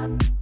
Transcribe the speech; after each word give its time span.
Bye. 0.00 0.39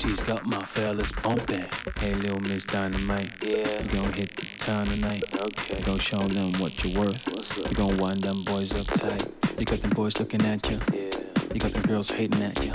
She's 0.00 0.22
got 0.22 0.46
my 0.46 0.64
fellas 0.64 1.12
bumpin'. 1.22 1.68
Hey, 1.98 2.14
little 2.14 2.40
Miss 2.40 2.64
Dynamite. 2.64 3.32
Yeah. 3.46 3.82
You 3.82 3.88
gon' 3.90 4.12
hit 4.14 4.34
the 4.34 4.46
town 4.56 4.86
tonight. 4.86 5.22
Okay. 5.38 5.82
Go 5.82 5.98
show 5.98 6.26
them 6.26 6.54
what 6.54 6.82
you're 6.82 6.98
worth. 7.02 7.26
What's 7.26 7.58
up? 7.58 7.70
You 7.70 7.76
gon' 7.76 7.98
wind 7.98 8.22
them 8.22 8.42
boys 8.44 8.72
up 8.72 8.86
tight. 8.98 9.28
You 9.58 9.66
got 9.66 9.82
them 9.82 9.90
boys 9.90 10.18
looking 10.18 10.40
at 10.46 10.70
you. 10.70 10.80
Yeah. 10.90 11.10
You 11.52 11.60
got 11.60 11.72
them 11.72 11.82
girls 11.82 12.10
hating 12.10 12.42
at 12.42 12.64
you. 12.64 12.72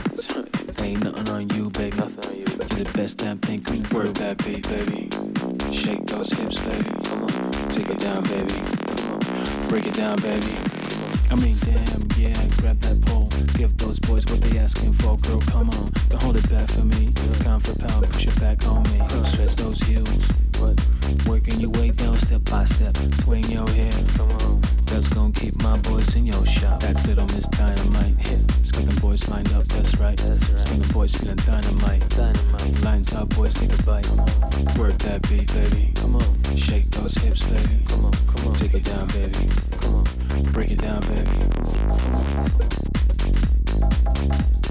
There 0.76 0.86
ain't 0.86 1.04
nothing 1.04 1.30
on 1.30 1.50
you, 1.50 1.72
baby. 1.72 1.98
Nothing 1.98 2.30
on 2.30 2.38
you. 2.38 2.46
You're 2.76 2.86
the 2.86 2.92
best 2.94 3.18
damn 3.18 3.40
thing. 3.40 3.66
Work 3.92 4.14
that 4.16 4.38
beat, 4.46 4.70
baby. 4.70 5.10
Shake 5.76 6.06
those 6.06 6.32
hips, 6.32 6.60
baby. 6.60 6.92
Come 7.06 7.24
on. 7.24 7.52
Take 7.72 7.90
it 7.90 7.98
down, 7.98 8.22
baby. 8.26 8.62
Break 9.68 9.88
it 9.88 9.96
down, 9.96 10.18
baby. 10.18 10.56
I 11.32 11.36
mean, 11.36 11.58
damn, 11.66 12.08
yeah. 12.20 12.48
Grab 12.58 12.80
that 12.82 13.02
pole. 13.02 13.15
Give 13.58 13.78
those 13.78 14.00
boys 14.00 14.26
what 14.26 14.42
they 14.42 14.58
asking 14.60 14.92
for, 14.94 15.18
girl, 15.20 15.40
come 15.42 15.70
on. 15.70 15.92
Don't 16.10 16.22
hold 16.22 16.36
it 16.36 16.50
back 16.50 16.70
for 16.70 16.84
me. 16.84 17.10
Pound 17.40 17.66
for 17.66 17.78
pound, 17.80 18.06
push 18.12 18.28
it 18.28 18.40
back 18.40 18.68
on 18.68 18.84
me. 18.84 19.00
Stretch 19.30 19.56
those 19.56 19.80
heels. 19.84 20.10
What? 20.60 20.76
Working 21.26 21.62
your 21.62 21.70
way 21.70 21.92
down 21.92 22.18
step 22.18 22.44
by 22.46 22.66
step. 22.66 22.98
Swing 23.24 23.46
your 23.46 23.68
hair, 23.70 23.92
Come 24.18 24.32
on. 24.32 24.62
That's 24.88 25.08
gonna 25.08 25.32
keep 25.32 25.56
my 25.62 25.78
boys 25.80 26.16
in 26.16 26.26
your 26.26 26.46
shop. 26.46 26.82
That's 26.82 27.08
little 27.08 27.26
Miss 27.28 27.48
Dynamite. 27.48 28.28
Hit. 28.28 28.40
Screaming 28.64 28.96
boys 28.98 29.28
lined 29.30 29.52
up, 29.54 29.64
that's 29.66 29.96
right. 30.00 30.18
That's 30.18 30.50
right. 30.50 30.68
Screaming 30.68 30.90
boys 30.90 31.16
feeling 31.16 31.38
dynamite. 31.38 32.10
Dynamite. 32.10 32.84
Lines 32.84 33.14
out, 33.14 33.30
boys 33.30 33.54
take 33.54 33.72
a 33.72 33.84
bite. 33.84 34.10
Work 34.78 34.98
that 35.00 35.22
beat, 35.30 35.52
baby. 35.54 35.94
Come 35.96 36.18
on. 36.18 36.58
Shake 36.58 36.90
those 36.92 37.16
hips, 37.16 37.44
baby. 37.50 37.86
Come 37.88 38.06
on, 38.06 38.14
come 38.28 38.48
on. 38.50 38.56
Take 38.56 38.74
it 38.74 38.84
down, 38.84 39.08
baby. 39.08 39.48
Come 39.80 39.96
on. 39.96 40.06
Break 40.52 40.72
it 40.72 40.82
down, 40.82 41.00
baby. 41.08 41.46
Thank 44.06 44.60
you. 44.60 44.65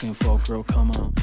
asking 0.00 0.14
for, 0.14 0.38
girl, 0.46 0.62
come 0.62 0.90
on. 0.92 1.19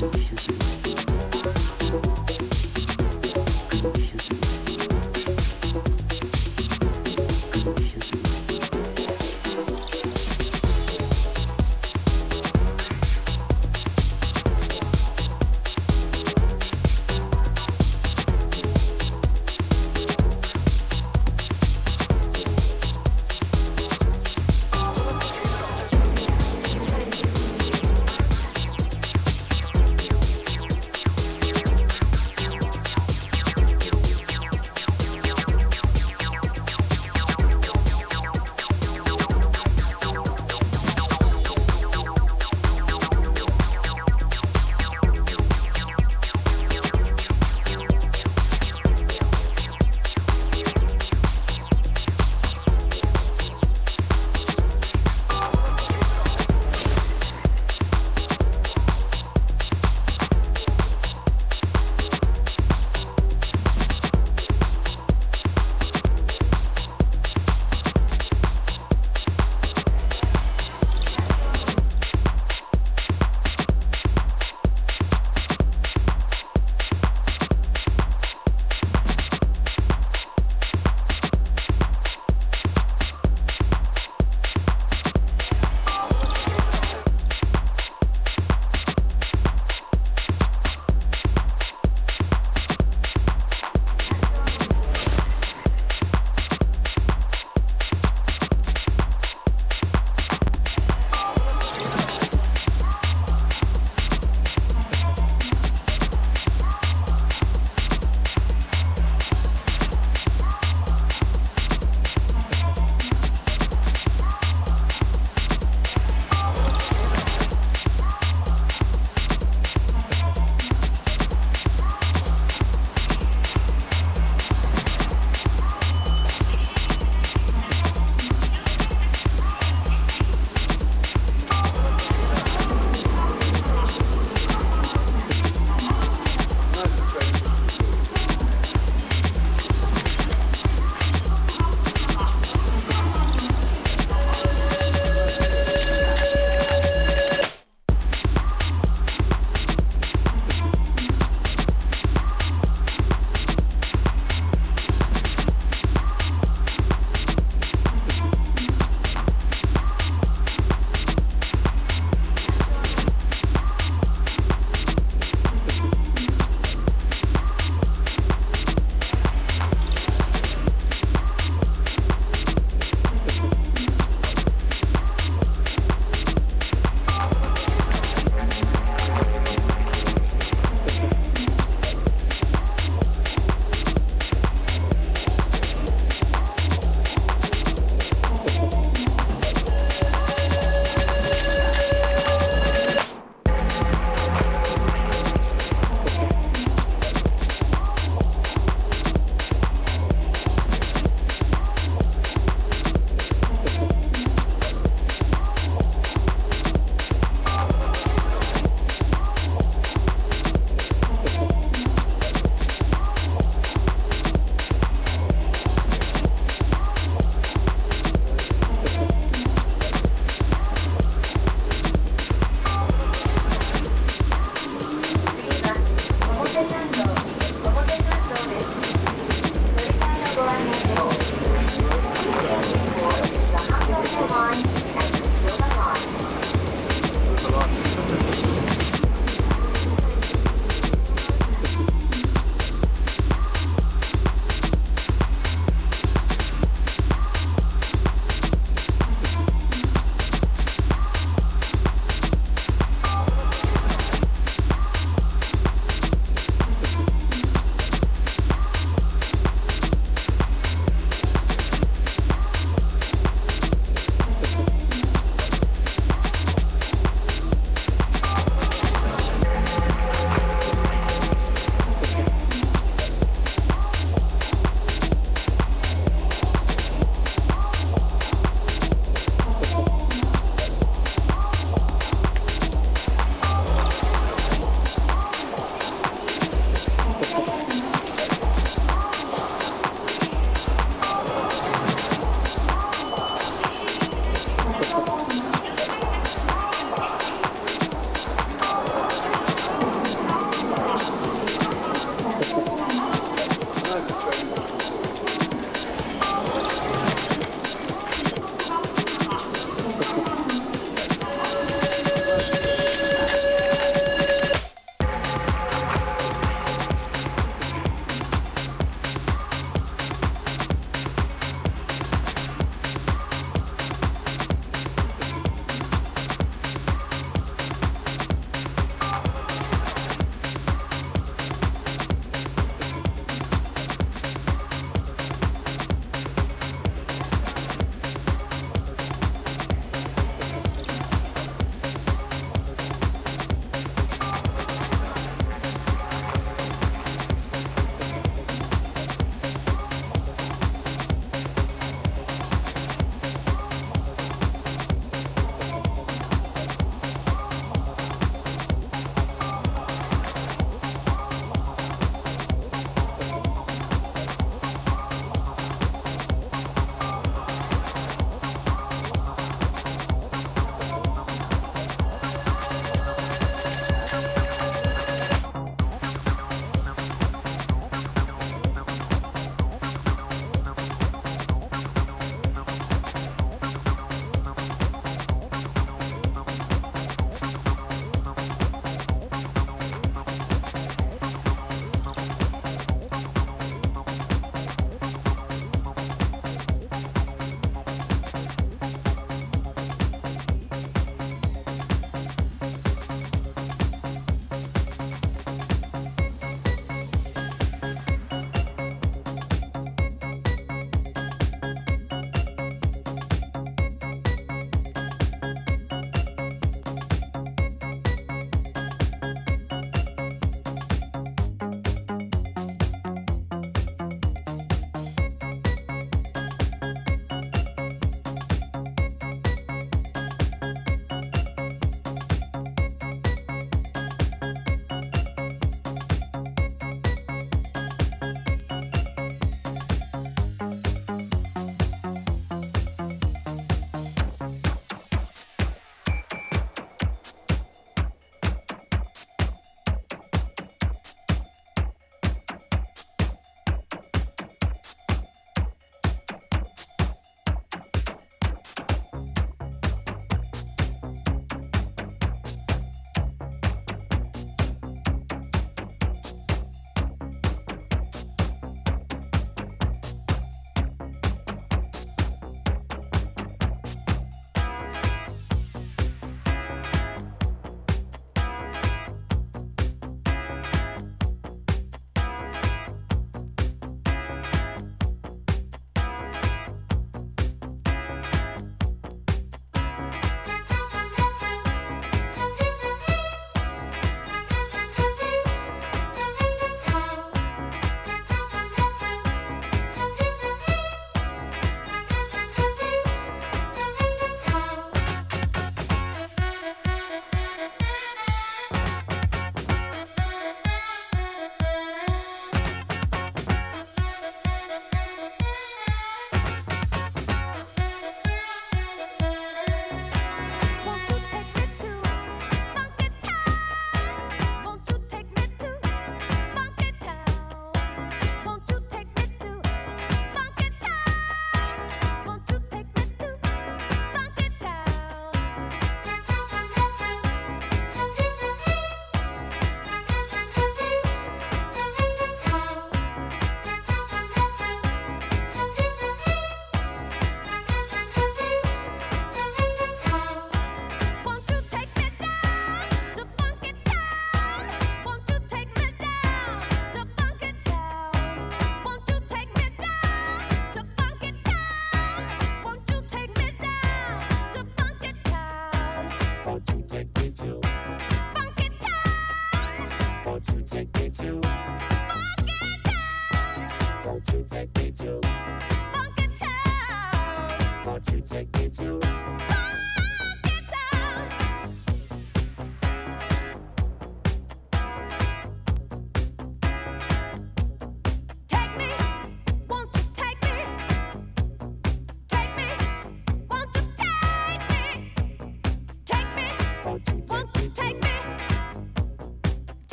Peace. 0.00 0.69